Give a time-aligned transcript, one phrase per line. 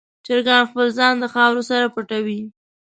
[0.25, 2.41] چرګان خپل ځان د خاورو سره پټوي.